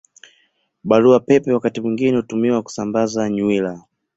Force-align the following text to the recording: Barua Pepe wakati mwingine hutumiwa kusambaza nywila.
Barua 0.83 1.19
Pepe 1.19 1.51
wakati 1.53 1.81
mwingine 1.81 2.17
hutumiwa 2.17 2.61
kusambaza 2.63 3.29
nywila. 3.29 3.83